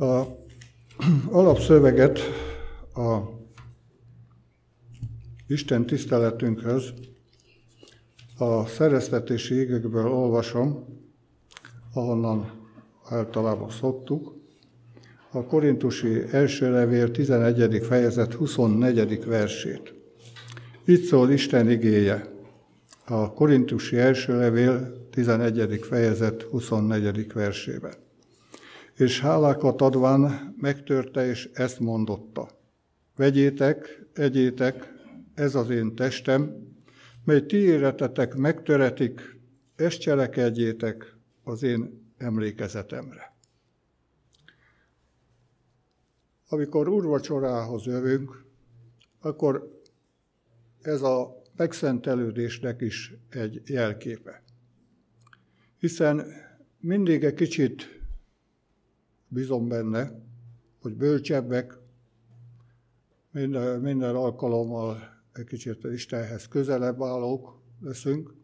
[0.00, 0.38] A
[1.30, 2.18] alapszöveget
[2.94, 3.18] a
[5.46, 6.92] Isten tiszteletünkhöz
[8.38, 10.84] a szereztetési égekből olvasom,
[11.94, 12.50] ahonnan
[13.08, 14.34] általában szoktuk.
[15.30, 17.82] A korintusi első levél 11.
[17.82, 19.24] fejezet 24.
[19.24, 19.94] versét.
[20.84, 22.34] Itt szól Isten igéje.
[23.06, 25.80] A korintusi első levél 11.
[25.82, 27.32] fejezet 24.
[27.32, 28.08] versében.
[29.00, 32.48] És hálákat adván megtörte, és ezt mondotta.
[33.16, 34.92] Vegyétek, egyétek,
[35.34, 36.68] ez az én testem,
[37.24, 39.38] mely ti életetek megtöretik,
[39.76, 43.34] ezt cselekedjétek az én emlékezetemre.
[46.48, 48.44] Amikor úrvacsorához jövünk,
[49.20, 49.80] akkor
[50.82, 54.42] ez a megszentelődésnek is egy jelképe.
[55.78, 56.26] Hiszen
[56.78, 57.99] mindig egy kicsit
[59.30, 60.22] bízom benne,
[60.80, 61.78] hogy bölcsebbek,
[63.30, 64.98] minden, minden alkalommal
[65.32, 68.34] egy kicsit Istenhez közelebb állók leszünk,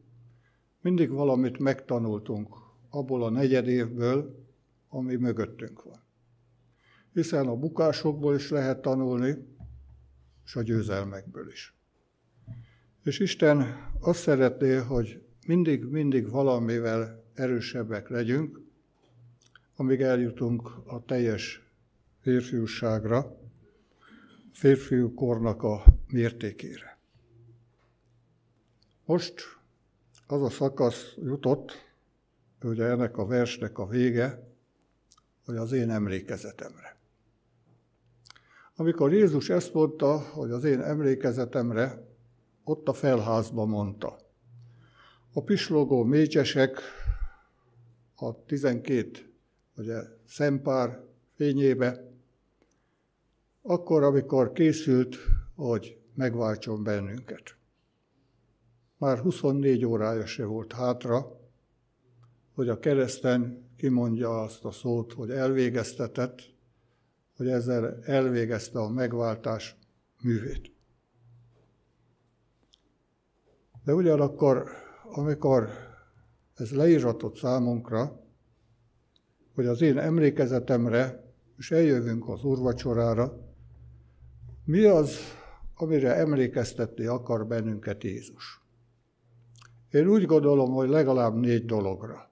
[0.81, 2.55] mindig valamit megtanultunk
[2.91, 4.45] abból a negyed évből,
[4.89, 6.05] ami mögöttünk van.
[7.13, 9.37] Hiszen a bukásokból is lehet tanulni,
[10.45, 11.75] és a győzelmekből is.
[13.03, 13.65] És Isten
[14.01, 18.66] azt szeretné, hogy mindig-mindig valamivel erősebbek legyünk,
[19.77, 21.71] amíg eljutunk a teljes
[22.21, 23.37] férfiúságra,
[24.53, 26.99] férfiú kornak a mértékére.
[29.05, 29.43] Most
[30.27, 31.73] az a szakasz jutott,
[32.63, 34.43] ugye ennek a versnek a vége,
[35.45, 36.97] hogy az én emlékezetemre.
[38.77, 42.07] Amikor Jézus ezt mondta, hogy az én emlékezetemre,
[42.65, 44.19] ott a felházba mondta.
[45.33, 46.81] A pislogó mécsesek
[48.15, 49.26] a 12
[49.77, 52.11] ugye, szempár fényébe,
[53.63, 55.17] akkor, amikor készült,
[55.55, 57.57] hogy megváltson bennünket.
[58.99, 61.41] Már 24 órája se volt hátra,
[62.55, 66.39] hogy a kereszten kimondja azt a szót, hogy elvégeztetett,
[67.37, 69.77] hogy ezzel elvégezte a megváltás
[70.23, 70.73] művét.
[73.85, 74.69] De ugyanakkor,
[75.05, 75.69] amikor
[76.55, 78.26] ez leíratott számunkra,
[79.57, 81.25] hogy az én emlékezetemre,
[81.59, 83.41] és eljövünk az úrvacsorára,
[84.65, 85.17] mi az,
[85.75, 88.61] amire emlékeztetni akar bennünket Jézus?
[89.91, 92.31] Én úgy gondolom, hogy legalább négy dologra.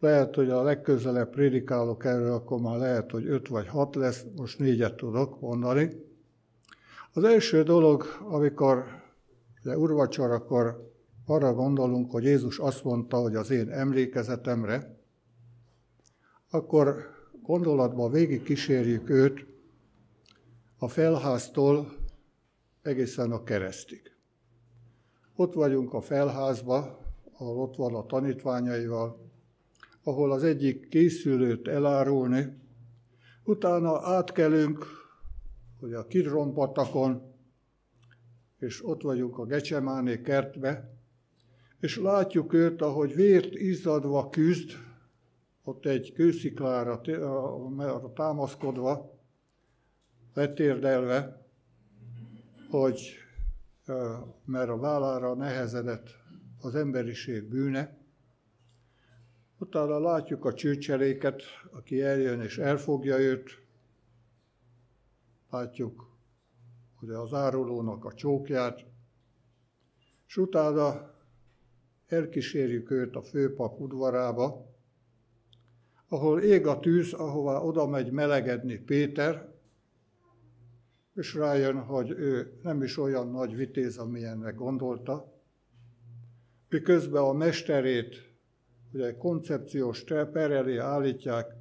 [0.00, 4.58] Lehet, hogy a legközelebb prédikálok erről, akkor már lehet, hogy öt vagy hat lesz, most
[4.58, 5.90] négyet tudok mondani.
[7.12, 8.84] Az első dolog, amikor
[9.64, 10.92] ugye urvacsorakor
[11.26, 14.95] arra gondolunk, hogy Jézus azt mondta, hogy az én emlékezetemre,
[16.50, 19.46] akkor gondolatban végig kísérjük őt
[20.78, 21.92] a felháztól
[22.82, 24.12] egészen a keresztig.
[25.36, 26.98] Ott vagyunk a felházba,
[27.38, 29.30] ahol ott van a tanítványaival,
[30.02, 32.56] ahol az egyik készülőt elárulni,
[33.44, 34.86] utána átkelünk,
[35.80, 37.34] hogy a Kidronpatakon,
[38.58, 40.96] és ott vagyunk a Gecsemáné kertbe,
[41.80, 44.85] és látjuk őt, ahogy vért izzadva küzd,
[45.66, 47.00] ott egy kősziklára
[48.14, 49.20] támaszkodva,
[50.34, 51.46] letérdelve,
[52.70, 53.14] hogy
[54.44, 56.08] mert a vállára nehezedett
[56.60, 57.96] az emberiség bűne.
[59.58, 63.50] Utána látjuk a csőcseléket, aki eljön és elfogja őt.
[65.50, 66.16] Látjuk,
[66.94, 68.84] hogy az árulónak a csókját,
[70.26, 71.14] és utána
[72.06, 74.74] elkísérjük őt a főpap udvarába,
[76.08, 79.54] ahol ég a tűz, ahová oda megy melegedni Péter,
[81.14, 85.32] és rájön, hogy ő nem is olyan nagy vitéz, amilyenre gondolta,
[86.68, 88.30] miközben a mesterét,
[88.92, 91.54] ugye koncepciós per elé állítják,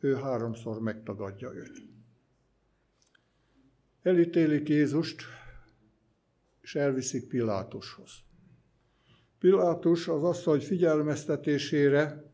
[0.00, 1.82] ő háromszor megtagadja őt.
[4.02, 5.22] Elítélik Jézust,
[6.60, 8.10] és elviszik Pilátushoz.
[9.38, 12.31] Pilátus az asszony figyelmeztetésére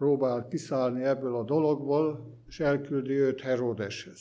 [0.00, 4.20] próbál kiszállni ebből a dologból, és elküldi őt Herodeshez.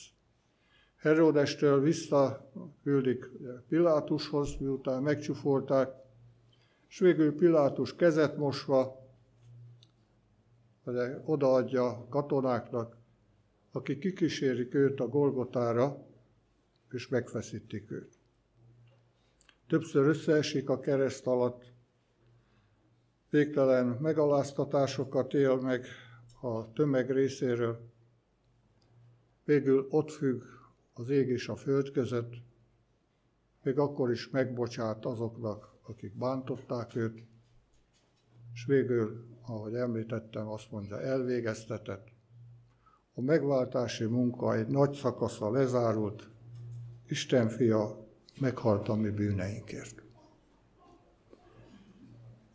[0.96, 3.30] Herodestől visszaküldik
[3.68, 5.90] Pilátushoz, miután megcsúfolták,
[6.90, 9.08] és végül Pilátus kezet mosva
[11.26, 12.98] odaadja katonáknak,
[13.72, 16.06] akik kikísérik őt a Golgotára,
[16.92, 18.14] és megfeszítik őt.
[19.68, 21.72] Többször összeesik a kereszt alatt,
[23.30, 25.86] végtelen megaláztatásokat él meg
[26.42, 27.80] a tömeg részéről,
[29.44, 30.42] végül ott függ
[30.94, 32.34] az ég és a föld között,
[33.64, 37.24] még akkor is megbocsát azoknak, akik bántották őt,
[38.54, 42.08] és végül, ahogy említettem, azt mondja, elvégeztetett.
[43.14, 46.30] A megváltási munka egy nagy szakasza lezárult,
[47.08, 48.08] Isten fia
[48.40, 50.09] meghalt a mi bűneinkért.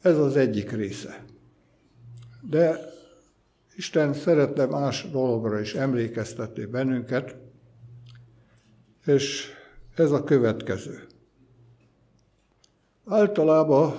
[0.05, 1.25] Ez az egyik része.
[2.41, 2.79] De
[3.77, 7.37] Isten szeretne más dologra is emlékeztetni bennünket,
[9.05, 9.53] és
[9.97, 11.07] ez a következő.
[13.07, 13.95] Általában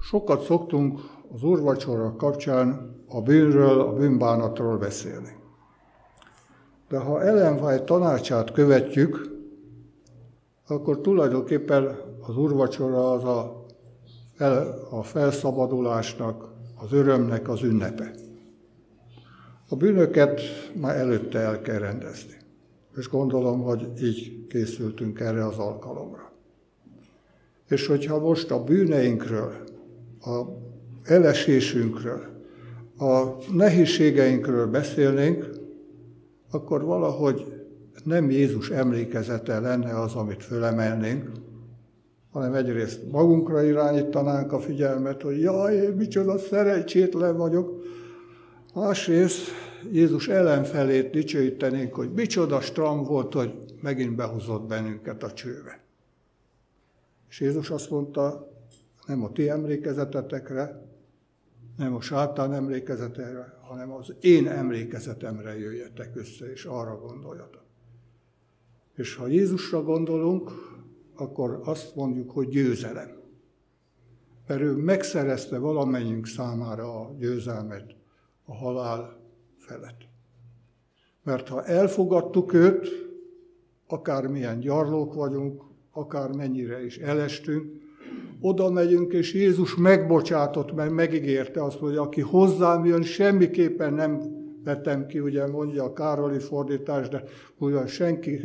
[0.00, 1.00] sokat szoktunk
[1.32, 5.36] az úrvacsora kapcsán a bűnről, a bűnbánatról beszélni.
[6.88, 9.36] De ha Ellen tanácsát követjük,
[10.66, 13.57] akkor tulajdonképpen az úrvacsora az a,
[14.90, 18.14] a felszabadulásnak, az örömnek az ünnepe.
[19.68, 20.40] A bűnöket
[20.74, 22.36] már előtte el kell rendezni.
[22.96, 26.32] És gondolom, hogy így készültünk erre az alkalomra.
[27.68, 29.54] És hogyha most a bűneinkről,
[30.20, 30.42] a
[31.04, 32.26] elesésünkről,
[32.98, 35.48] a nehézségeinkről beszélnénk,
[36.50, 37.58] akkor valahogy
[38.04, 41.30] nem Jézus emlékezete lenne az, amit fölemelnénk,
[42.38, 47.82] hanem egyrészt magunkra irányítanánk a figyelmet, hogy jaj, én micsoda szerencsétlen vagyok,
[48.74, 49.40] másrészt
[49.92, 55.80] Jézus ellenfelét dicsőítenénk, hogy micsoda stram volt, hogy megint behozott bennünket a csőbe.
[57.28, 58.52] És Jézus azt mondta,
[59.06, 60.82] nem a ti emlékezetetekre,
[61.76, 67.62] nem a sátán emlékezetre, hanem az én emlékezetemre jöjjetek össze, és arra gondoljatok.
[68.94, 70.50] És ha Jézusra gondolunk,
[71.18, 73.16] akkor azt mondjuk, hogy győzelem.
[74.46, 77.94] Mert ő megszerezte valamennyünk számára a győzelmet
[78.44, 79.20] a halál
[79.58, 80.00] felett.
[81.22, 82.88] Mert ha elfogadtuk őt,
[83.86, 85.62] akármilyen gyarlók vagyunk,
[85.92, 87.86] akár mennyire is elestünk,
[88.40, 95.06] oda megyünk, és Jézus megbocsátott, mert megígérte azt, hogy aki hozzám jön, semmiképpen nem vetem
[95.06, 97.22] ki, ugye mondja a Károli fordítás, de
[97.58, 98.40] ugye senki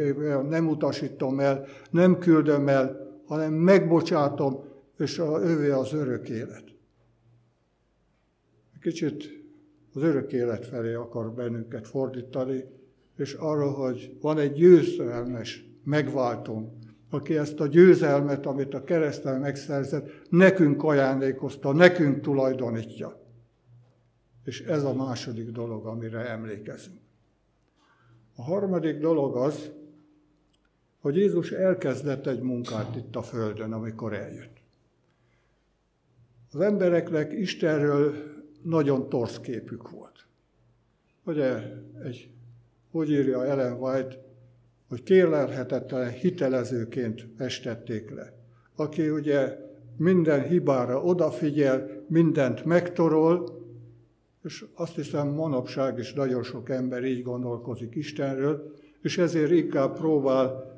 [0.49, 4.63] nem utasítom el, nem küldöm el, hanem megbocsátom,
[4.97, 6.63] és a, ővé az örök élet.
[8.81, 9.43] Kicsit
[9.93, 12.63] az örök élet felé akar bennünket fordítani,
[13.17, 16.69] és arra, hogy van egy győzelmes megváltunk,
[17.09, 23.22] aki ezt a győzelmet, amit a keresztel megszerzett, nekünk ajándékozta, nekünk tulajdonítja.
[24.43, 26.99] És ez a második dolog, amire emlékezünk.
[28.35, 29.71] A harmadik dolog az,
[30.99, 34.61] hogy Jézus elkezdett egy munkát itt a Földön, amikor eljött.
[36.51, 38.15] Az embereknek Istenről
[38.61, 40.25] nagyon torsz képük volt.
[41.23, 41.59] Ugye
[42.03, 42.29] egy,
[42.91, 44.21] hogy írja Ellen White,
[44.87, 48.33] hogy kérlelhetetlen hitelezőként estették le.
[48.75, 49.57] Aki ugye
[49.97, 53.62] minden hibára odafigyel, mindent megtorol,
[54.43, 60.71] és azt hiszem manapság is nagyon sok ember így gondolkozik Istenről, és ezért inkább próbál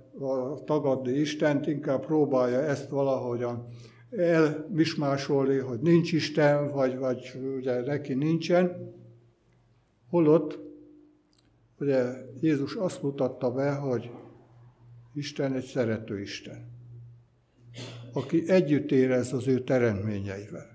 [0.65, 3.67] tagadni Istent, inkább próbálja ezt valahogyan
[4.09, 8.93] elmismásolni, hogy nincs Isten, vagy, vagy ugye neki nincsen.
[10.09, 10.59] Holott
[11.79, 12.03] ugye
[12.41, 14.11] Jézus azt mutatta be, hogy
[15.13, 16.71] Isten egy szerető Isten,
[18.13, 20.74] aki együtt érez az ő teremtményeivel.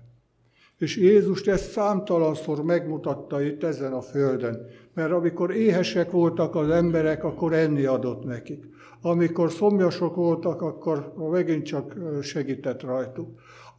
[0.81, 7.23] És Jézus ezt számtalanszor megmutatta itt ezen a földön, mert amikor éhesek voltak az emberek,
[7.23, 8.63] akkor enni adott nekik.
[9.01, 13.29] Amikor szomjasok voltak, akkor megint csak segített rajtuk.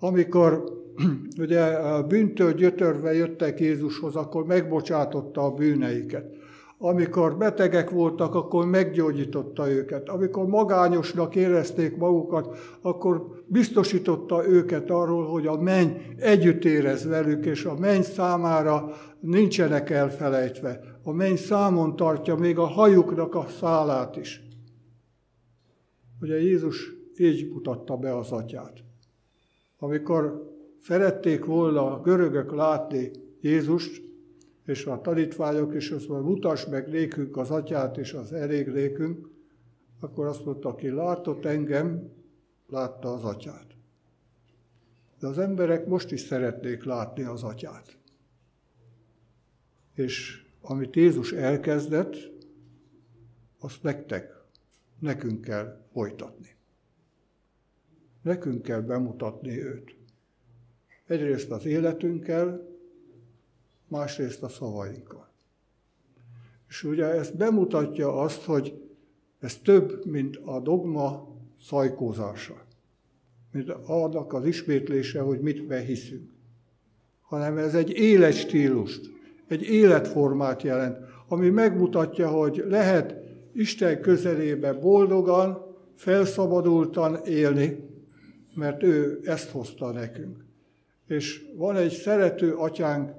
[0.00, 0.64] Amikor
[1.44, 1.78] ugye
[2.08, 6.34] bűntől gyötörve jöttek Jézushoz, akkor megbocsátotta a bűneiket.
[6.84, 10.08] Amikor betegek voltak, akkor meggyógyította őket.
[10.08, 17.64] Amikor magányosnak érezték magukat, akkor biztosította őket arról, hogy a menny együtt érez velük, és
[17.64, 20.80] a menny számára nincsenek elfelejtve.
[21.02, 24.42] A menny számon tartja még a hajuknak a szálát is.
[26.20, 28.84] Ugye Jézus így mutatta be az atyát.
[29.78, 33.10] Amikor szerették volna a görögök látni
[33.40, 34.11] Jézust,
[34.64, 39.28] és a tanítványok is azt mondja, mutasd meg nékünk az atyát és az elég nékünk,
[40.00, 42.10] akkor azt mondta, aki látott engem,
[42.68, 43.66] látta az atyát.
[45.18, 47.98] De az emberek most is szeretnék látni az atyát.
[49.94, 52.16] És amit Jézus elkezdett,
[53.58, 54.42] azt nektek,
[54.98, 56.56] nekünk kell folytatni.
[58.22, 59.96] Nekünk kell bemutatni őt.
[61.06, 62.71] Egyrészt az életünkkel,
[63.92, 65.28] másrészt a szavainkkal.
[66.68, 68.80] És ugye ez bemutatja azt, hogy
[69.40, 72.64] ez több, mint a dogma szajkózása,
[73.52, 76.30] mint annak az ismétlése, hogy mit behiszünk,
[77.20, 79.10] hanem ez egy életstílust,
[79.48, 83.14] egy életformát jelent, ami megmutatja, hogy lehet
[83.52, 87.78] Isten közelébe boldogan, felszabadultan élni,
[88.54, 90.44] mert ő ezt hozta nekünk.
[91.06, 93.10] És van egy szerető atyánk,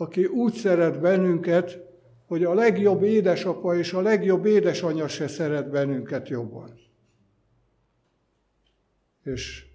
[0.00, 1.88] aki úgy szeret bennünket,
[2.26, 6.78] hogy a legjobb édesapa és a legjobb édesanyja se szeret bennünket jobban.
[9.22, 9.66] És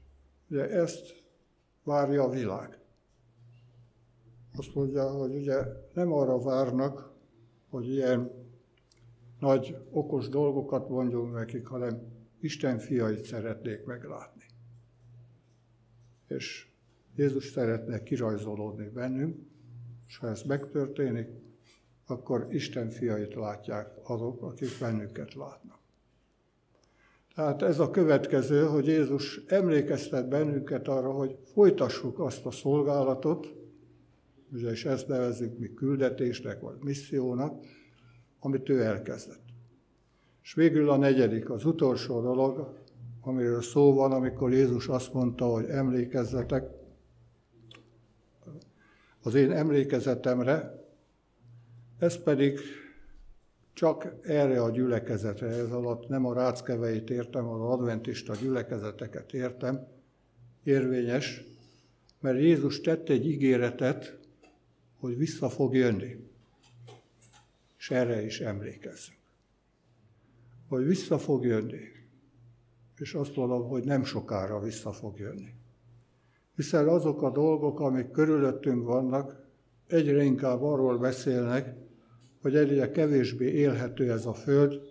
[0.50, 1.24] ugye ezt
[1.84, 2.78] várja a világ.
[4.56, 5.64] Azt mondja, hogy ugye
[5.94, 7.12] nem arra várnak,
[7.70, 8.32] hogy ilyen
[9.40, 12.02] nagy, okos dolgokat mondjunk nekik, hanem
[12.40, 14.44] Isten fiait szeretnék meglátni.
[16.28, 16.68] És
[17.16, 19.38] Jézus szeretne kirajzolódni bennünk,
[20.08, 21.28] és ha ez megtörténik,
[22.08, 25.80] akkor Isten fiait látják azok, akik bennünket látnak.
[27.36, 33.54] Tehát ez a következő, hogy Jézus emlékeztet bennünket arra, hogy folytassuk azt a szolgálatot,
[34.54, 37.66] ugye és ezt nevezzük mi küldetésnek vagy missziónak,
[38.40, 39.44] amit ő elkezdett.
[40.44, 42.74] És végül a negyedik, az utolsó dolog,
[43.22, 46.64] amiről szó van, amikor Jézus azt mondta, hogy emlékezzetek
[49.26, 50.86] az én emlékezetemre,
[52.00, 52.60] ez pedig
[53.74, 59.88] csak erre a gyülekezetre, ez alatt nem a ráckeveit értem, az adventista gyülekezeteket értem,
[60.64, 61.44] érvényes,
[62.20, 64.18] mert Jézus tett egy ígéretet,
[65.00, 66.30] hogy vissza fog jönni.
[67.78, 69.18] És erre is emlékezzünk.
[70.68, 71.82] Hogy vissza fog jönni.
[72.98, 75.54] És azt mondom, hogy nem sokára vissza fog jönni.
[76.56, 79.44] Hiszen azok a dolgok, amik körülöttünk vannak,
[79.88, 81.74] egyre inkább arról beszélnek,
[82.42, 84.82] hogy egyre kevésbé élhető ez a föld,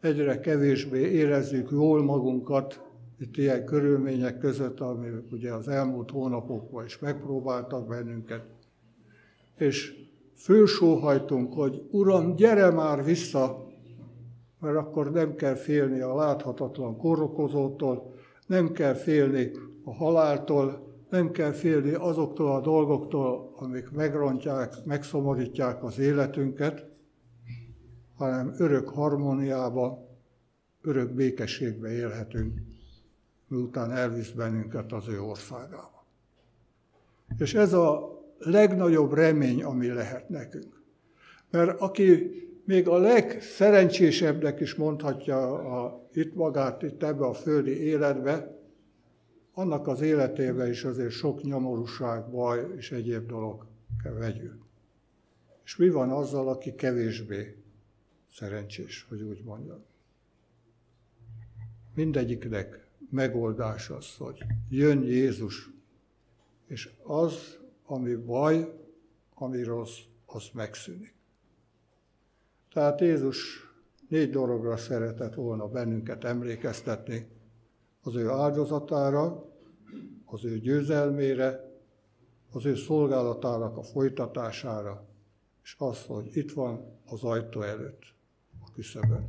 [0.00, 2.80] egyre kevésbé érezzük jól magunkat
[3.18, 8.44] itt ilyen körülmények között, ami ugye az elmúlt hónapokban is megpróbáltak bennünket.
[9.56, 9.94] És
[10.34, 13.66] fősóhajtunk, hogy Uram, gyere már vissza,
[14.60, 18.14] mert akkor nem kell félni a láthatatlan korokozótól,
[18.46, 19.50] nem kell félni
[19.84, 26.86] a haláltól, nem kell félni azoktól a dolgoktól, amik megrontják, megszomorítják az életünket,
[28.16, 30.08] hanem örök harmóniába,
[30.82, 32.60] örök békességbe élhetünk,
[33.48, 36.04] miután elvisz bennünket az ő országába.
[37.38, 40.82] És ez a legnagyobb remény, ami lehet nekünk.
[41.50, 42.30] Mert aki
[42.64, 48.59] még a legszerencsésebbnek is mondhatja a, itt magát, itt ebbe a földi életbe,
[49.52, 53.66] annak az életében is azért sok nyomorúság, baj és egyéb dolog
[54.02, 54.32] kell.
[55.64, 57.56] És mi van azzal, aki kevésbé
[58.32, 59.84] szerencsés, hogy úgy mondjam?
[61.94, 65.70] Mindegyiknek megoldás az, hogy jön Jézus,
[66.66, 68.74] és az, ami baj,
[69.34, 71.14] ami rossz, az megszűnik.
[72.72, 73.68] Tehát Jézus
[74.08, 77.26] négy dologra szeretett volna bennünket emlékeztetni,
[78.10, 79.44] az ő áldozatára,
[80.24, 81.74] az ő győzelmére,
[82.52, 85.08] az ő szolgálatának a folytatására,
[85.62, 88.02] és az, hogy itt van az ajtó előtt,
[88.60, 89.28] a küszöbön.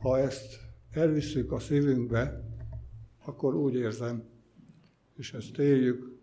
[0.00, 2.44] Ha ezt elviszük a szívünkbe,
[3.24, 4.24] akkor úgy érzem,
[5.16, 6.18] és ezt éljük,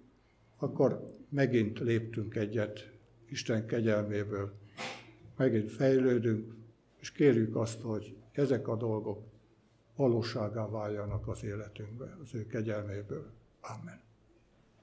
[0.58, 2.92] akkor megint léptünk egyet
[3.30, 4.54] Isten kegyelméből,
[5.38, 6.54] megint fejlődünk,
[7.00, 9.33] és kérjük azt, hogy ezek a dolgok
[9.96, 13.32] valóságá váljanak az életünkbe, az ő kegyelméből.
[13.62, 14.02] Amen.